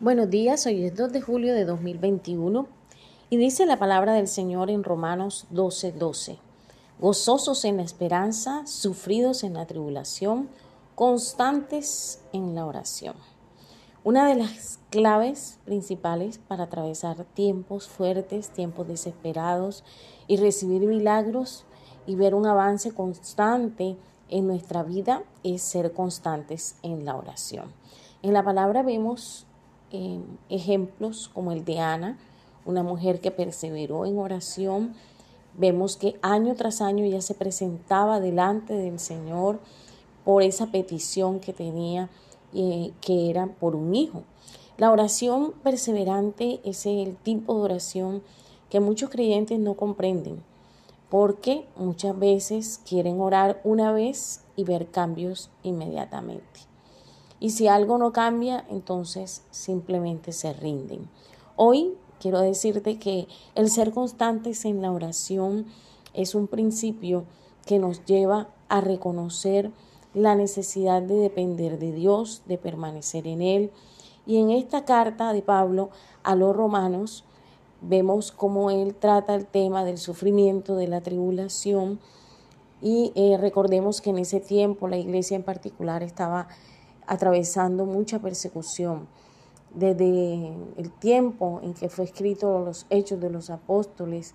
Buenos 0.00 0.30
días, 0.30 0.64
hoy 0.64 0.84
es 0.84 0.94
2 0.94 1.10
de 1.10 1.20
julio 1.20 1.52
de 1.54 1.64
2021 1.64 2.68
y 3.30 3.36
dice 3.36 3.66
la 3.66 3.80
palabra 3.80 4.12
del 4.12 4.28
Señor 4.28 4.70
en 4.70 4.84
Romanos 4.84 5.48
12:12. 5.50 5.98
12, 5.98 6.38
Gozosos 7.00 7.64
en 7.64 7.78
la 7.78 7.82
esperanza, 7.82 8.64
sufridos 8.64 9.42
en 9.42 9.54
la 9.54 9.66
tribulación, 9.66 10.50
constantes 10.94 12.20
en 12.32 12.54
la 12.54 12.64
oración. 12.64 13.16
Una 14.04 14.28
de 14.28 14.36
las 14.36 14.78
claves 14.90 15.58
principales 15.64 16.38
para 16.38 16.64
atravesar 16.64 17.24
tiempos 17.34 17.88
fuertes, 17.88 18.50
tiempos 18.50 18.86
desesperados 18.86 19.82
y 20.28 20.36
recibir 20.36 20.82
milagros 20.82 21.64
y 22.06 22.14
ver 22.14 22.36
un 22.36 22.46
avance 22.46 22.94
constante 22.94 23.96
en 24.28 24.46
nuestra 24.46 24.84
vida 24.84 25.24
es 25.42 25.60
ser 25.62 25.92
constantes 25.92 26.76
en 26.84 27.04
la 27.04 27.16
oración. 27.16 27.72
En 28.22 28.32
la 28.32 28.44
palabra 28.44 28.84
vemos 28.84 29.47
ejemplos 30.48 31.30
como 31.32 31.52
el 31.52 31.64
de 31.64 31.80
Ana, 31.80 32.18
una 32.64 32.82
mujer 32.82 33.20
que 33.20 33.30
perseveró 33.30 34.06
en 34.06 34.18
oración. 34.18 34.94
Vemos 35.56 35.96
que 35.96 36.18
año 36.22 36.54
tras 36.54 36.80
año 36.80 37.04
ella 37.04 37.20
se 37.20 37.34
presentaba 37.34 38.20
delante 38.20 38.74
del 38.74 38.98
Señor 38.98 39.60
por 40.24 40.42
esa 40.42 40.66
petición 40.66 41.40
que 41.40 41.52
tenía, 41.52 42.10
eh, 42.52 42.92
que 43.00 43.30
era 43.30 43.46
por 43.46 43.74
un 43.74 43.94
hijo. 43.94 44.24
La 44.76 44.92
oración 44.92 45.54
perseverante 45.62 46.60
es 46.64 46.86
el 46.86 47.16
tipo 47.16 47.54
de 47.54 47.62
oración 47.62 48.22
que 48.70 48.80
muchos 48.80 49.10
creyentes 49.10 49.58
no 49.58 49.74
comprenden, 49.74 50.42
porque 51.08 51.66
muchas 51.76 52.16
veces 52.18 52.80
quieren 52.86 53.20
orar 53.20 53.60
una 53.64 53.90
vez 53.92 54.44
y 54.54 54.64
ver 54.64 54.88
cambios 54.88 55.50
inmediatamente. 55.62 56.67
Y 57.40 57.50
si 57.50 57.68
algo 57.68 57.98
no 57.98 58.12
cambia, 58.12 58.64
entonces 58.68 59.42
simplemente 59.50 60.32
se 60.32 60.52
rinden. 60.52 61.08
Hoy 61.56 61.94
quiero 62.20 62.40
decirte 62.40 62.98
que 62.98 63.28
el 63.54 63.70
ser 63.70 63.92
constantes 63.92 64.64
en 64.64 64.82
la 64.82 64.92
oración 64.92 65.66
es 66.14 66.34
un 66.34 66.48
principio 66.48 67.24
que 67.66 67.78
nos 67.78 68.04
lleva 68.04 68.48
a 68.68 68.80
reconocer 68.80 69.70
la 70.14 70.34
necesidad 70.34 71.02
de 71.02 71.14
depender 71.14 71.78
de 71.78 71.92
Dios, 71.92 72.42
de 72.46 72.58
permanecer 72.58 73.26
en 73.26 73.42
Él. 73.42 73.70
Y 74.26 74.38
en 74.38 74.50
esta 74.50 74.84
carta 74.84 75.32
de 75.32 75.42
Pablo 75.42 75.90
a 76.22 76.34
los 76.34 76.56
romanos 76.56 77.24
vemos 77.80 78.32
cómo 78.32 78.70
Él 78.70 78.94
trata 78.94 79.34
el 79.34 79.46
tema 79.46 79.84
del 79.84 79.98
sufrimiento, 79.98 80.76
de 80.76 80.88
la 80.88 81.02
tribulación. 81.02 82.00
Y 82.82 83.12
eh, 83.14 83.36
recordemos 83.38 84.00
que 84.00 84.10
en 84.10 84.18
ese 84.18 84.40
tiempo 84.40 84.88
la 84.88 84.96
iglesia 84.96 85.36
en 85.36 85.42
particular 85.42 86.02
estaba 86.02 86.48
atravesando 87.08 87.86
mucha 87.86 88.20
persecución. 88.20 89.08
Desde 89.74 90.52
el 90.76 90.90
tiempo 91.00 91.60
en 91.62 91.74
que 91.74 91.88
fue 91.88 92.04
escrito 92.04 92.60
los 92.60 92.86
hechos 92.90 93.20
de 93.20 93.30
los 93.30 93.50
apóstoles, 93.50 94.34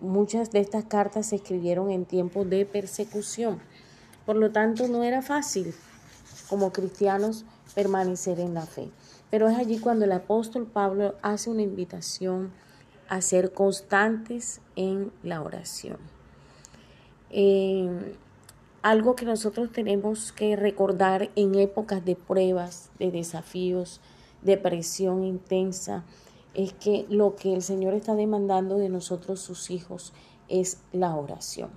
muchas 0.00 0.50
de 0.50 0.60
estas 0.60 0.84
cartas 0.84 1.26
se 1.26 1.36
escribieron 1.36 1.90
en 1.90 2.04
tiempos 2.04 2.48
de 2.50 2.66
persecución. 2.66 3.60
Por 4.24 4.36
lo 4.36 4.50
tanto, 4.50 4.88
no 4.88 5.04
era 5.04 5.22
fácil 5.22 5.74
como 6.48 6.72
cristianos 6.72 7.44
permanecer 7.74 8.40
en 8.40 8.54
la 8.54 8.66
fe. 8.66 8.90
Pero 9.30 9.48
es 9.48 9.56
allí 9.56 9.78
cuando 9.78 10.04
el 10.04 10.12
apóstol 10.12 10.66
Pablo 10.66 11.14
hace 11.22 11.50
una 11.50 11.62
invitación 11.62 12.52
a 13.08 13.20
ser 13.20 13.52
constantes 13.52 14.60
en 14.74 15.12
la 15.22 15.42
oración. 15.42 15.98
Eh, 17.30 18.16
algo 18.86 19.16
que 19.16 19.24
nosotros 19.24 19.72
tenemos 19.72 20.30
que 20.30 20.54
recordar 20.54 21.32
en 21.34 21.56
épocas 21.56 22.04
de 22.04 22.14
pruebas, 22.14 22.92
de 23.00 23.10
desafíos, 23.10 24.00
de 24.42 24.56
presión 24.58 25.24
intensa, 25.24 26.04
es 26.54 26.72
que 26.72 27.04
lo 27.08 27.34
que 27.34 27.52
el 27.52 27.62
Señor 27.62 27.94
está 27.94 28.14
demandando 28.14 28.76
de 28.78 28.88
nosotros, 28.88 29.40
sus 29.40 29.72
hijos, 29.72 30.12
es 30.46 30.84
la 30.92 31.16
oración. 31.16 31.70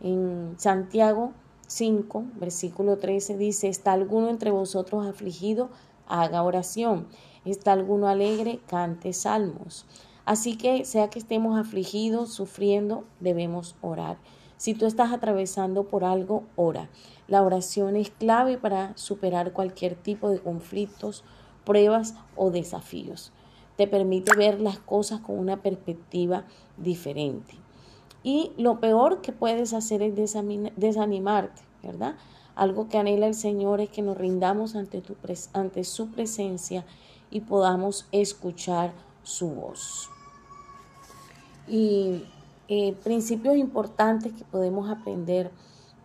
En 0.00 0.54
Santiago 0.56 1.34
5, 1.66 2.24
versículo 2.40 2.96
13 2.96 3.36
dice, 3.36 3.68
¿está 3.68 3.92
alguno 3.92 4.30
entre 4.30 4.50
vosotros 4.50 5.06
afligido? 5.06 5.68
Haga 6.08 6.42
oración. 6.42 7.06
¿Está 7.44 7.72
alguno 7.72 8.08
alegre? 8.08 8.60
Cante 8.66 9.12
salmos. 9.12 9.84
Así 10.24 10.56
que 10.56 10.86
sea 10.86 11.10
que 11.10 11.18
estemos 11.18 11.60
afligidos, 11.60 12.32
sufriendo, 12.32 13.04
debemos 13.20 13.76
orar. 13.82 14.16
Si 14.56 14.74
tú 14.74 14.86
estás 14.86 15.12
atravesando 15.12 15.84
por 15.84 16.04
algo, 16.04 16.44
ora. 16.56 16.88
La 17.28 17.42
oración 17.42 17.96
es 17.96 18.10
clave 18.10 18.56
para 18.56 18.96
superar 18.96 19.52
cualquier 19.52 19.94
tipo 19.94 20.30
de 20.30 20.40
conflictos, 20.40 21.24
pruebas 21.64 22.14
o 22.36 22.50
desafíos. 22.50 23.32
Te 23.76 23.86
permite 23.86 24.34
ver 24.34 24.60
las 24.60 24.78
cosas 24.78 25.20
con 25.20 25.38
una 25.38 25.60
perspectiva 25.62 26.44
diferente. 26.76 27.54
Y 28.22 28.52
lo 28.56 28.80
peor 28.80 29.20
que 29.20 29.32
puedes 29.32 29.72
hacer 29.74 30.02
es 30.02 30.14
desanimarte, 30.16 31.62
¿verdad? 31.82 32.16
Algo 32.54 32.88
que 32.88 32.96
anhela 32.96 33.26
el 33.26 33.34
Señor 33.34 33.80
es 33.80 33.90
que 33.90 34.00
nos 34.02 34.16
rindamos 34.16 34.74
ante, 34.74 35.84
su 35.84 36.10
presencia 36.10 36.86
y 37.30 37.40
podamos 37.42 38.08
escuchar 38.12 38.92
su 39.22 39.50
voz. 39.50 40.08
Y 41.68 42.24
eh, 42.68 42.94
principios 43.04 43.56
importantes 43.56 44.32
que 44.32 44.44
podemos 44.44 44.90
aprender 44.90 45.50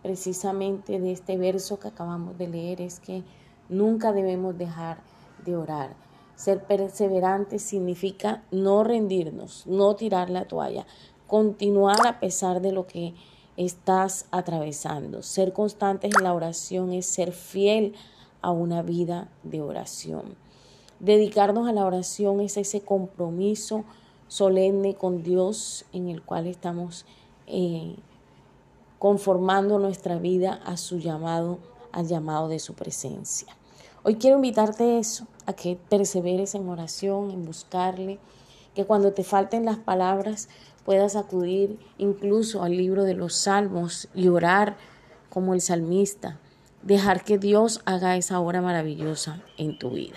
precisamente 0.02 1.00
de 1.00 1.12
este 1.12 1.36
verso 1.36 1.78
que 1.78 1.88
acabamos 1.88 2.36
de 2.38 2.48
leer 2.48 2.80
es 2.80 3.00
que 3.00 3.22
nunca 3.68 4.12
debemos 4.12 4.56
dejar 4.58 4.98
de 5.44 5.56
orar. 5.56 5.94
Ser 6.36 6.64
perseverantes 6.64 7.62
significa 7.62 8.42
no 8.50 8.84
rendirnos, 8.84 9.66
no 9.66 9.94
tirar 9.96 10.30
la 10.30 10.46
toalla, 10.46 10.86
continuar 11.26 12.06
a 12.06 12.20
pesar 12.20 12.60
de 12.60 12.72
lo 12.72 12.86
que 12.86 13.14
estás 13.56 14.26
atravesando. 14.30 15.22
Ser 15.22 15.52
constantes 15.52 16.12
en 16.14 16.24
la 16.24 16.34
oración 16.34 16.92
es 16.92 17.06
ser 17.06 17.32
fiel 17.32 17.94
a 18.40 18.50
una 18.50 18.82
vida 18.82 19.28
de 19.42 19.62
oración. 19.62 20.36
Dedicarnos 21.00 21.68
a 21.68 21.72
la 21.72 21.84
oración 21.84 22.40
es 22.40 22.56
ese 22.56 22.82
compromiso 22.82 23.84
solemne 24.32 24.94
con 24.94 25.22
Dios 25.22 25.84
en 25.92 26.08
el 26.08 26.22
cual 26.22 26.46
estamos 26.46 27.04
eh, 27.46 27.96
conformando 28.98 29.78
nuestra 29.78 30.16
vida 30.16 30.58
a 30.64 30.78
su 30.78 30.98
llamado, 30.98 31.58
al 31.92 32.06
llamado 32.06 32.48
de 32.48 32.58
su 32.58 32.72
presencia. 32.72 33.54
Hoy 34.04 34.14
quiero 34.14 34.36
invitarte 34.36 34.84
a 34.84 34.98
eso, 34.98 35.26
a 35.44 35.52
que 35.52 35.76
perseveres 35.76 36.54
en 36.54 36.66
oración, 36.70 37.30
en 37.30 37.44
buscarle, 37.44 38.20
que 38.74 38.86
cuando 38.86 39.12
te 39.12 39.22
falten 39.22 39.66
las 39.66 39.76
palabras 39.76 40.48
puedas 40.86 41.14
acudir 41.14 41.78
incluso 41.98 42.62
al 42.62 42.74
libro 42.74 43.04
de 43.04 43.12
los 43.12 43.34
salmos 43.34 44.08
y 44.14 44.28
orar 44.28 44.78
como 45.28 45.52
el 45.52 45.60
salmista, 45.60 46.40
dejar 46.82 47.22
que 47.22 47.36
Dios 47.36 47.82
haga 47.84 48.16
esa 48.16 48.40
obra 48.40 48.62
maravillosa 48.62 49.42
en 49.58 49.78
tu 49.78 49.90
vida. 49.90 50.16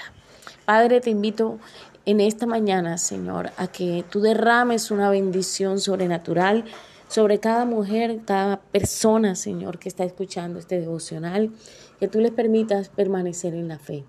Padre, 0.66 1.02
te 1.02 1.10
invito 1.10 1.60
en 2.06 2.22
esta 2.22 2.46
mañana, 2.46 2.98
Señor, 2.98 3.52
a 3.58 3.68
que 3.68 4.06
tú 4.10 4.22
derrames 4.22 4.92
una 4.92 5.10
bendición 5.10 5.80
sobrenatural 5.80 6.66
sobre 7.08 7.40
cada 7.40 7.66
mujer, 7.66 8.22
cada 8.26 8.62
persona, 8.62 9.36
Señor, 9.36 9.80
que 9.80 9.90
está 9.90 10.04
escuchando 10.04 10.60
este 10.60 10.80
devocional, 10.80 11.52
que 12.00 12.08
tú 12.08 12.20
les 12.20 12.32
permitas 12.32 12.90
permanecer 12.90 13.54
en 13.54 13.68
la 13.68 13.80
fe. 13.80 14.06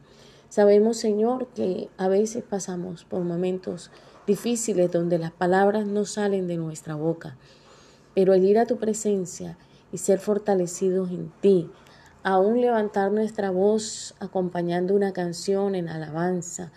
Sabemos, 0.48 0.96
Señor, 0.96 1.48
que 1.54 1.88
a 1.98 2.08
veces 2.08 2.44
pasamos 2.48 3.04
por 3.04 3.22
momentos 3.22 3.90
difíciles 4.26 4.90
donde 4.90 5.18
las 5.18 5.32
palabras 5.32 5.86
no 5.86 6.04
salen 6.04 6.46
de 6.46 6.56
nuestra 6.56 6.94
boca, 6.94 7.36
pero 8.14 8.34
el 8.34 8.44
ir 8.44 8.58
a 8.58 8.66
tu 8.66 8.76
presencia 8.76 9.58
y 9.92 9.98
ser 9.98 10.18
fortalecidos 10.18 11.10
en 11.10 11.30
ti, 11.40 11.70
aún 12.26 12.60
levantar 12.60 13.12
nuestra 13.12 13.52
voz 13.52 14.16
acompañando 14.18 14.96
una 14.96 15.12
canción 15.12 15.76
en 15.76 15.88
alabanza, 15.88 16.72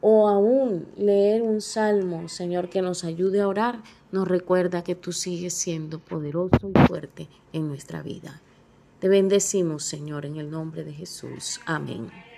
o 0.00 0.28
aún 0.28 0.86
leer 0.96 1.42
un 1.42 1.60
salmo, 1.60 2.28
Señor, 2.28 2.68
que 2.68 2.82
nos 2.82 3.02
ayude 3.02 3.40
a 3.40 3.48
orar, 3.48 3.82
nos 4.12 4.28
recuerda 4.28 4.84
que 4.84 4.94
tú 4.94 5.10
sigues 5.12 5.54
siendo 5.54 5.98
poderoso 5.98 6.70
y 6.72 6.86
fuerte 6.86 7.28
en 7.52 7.66
nuestra 7.66 8.00
vida. 8.00 8.42
Te 9.00 9.08
bendecimos, 9.08 9.82
Señor, 9.82 10.24
en 10.24 10.36
el 10.36 10.52
nombre 10.52 10.84
de 10.84 10.92
Jesús. 10.92 11.60
Amén. 11.66 12.08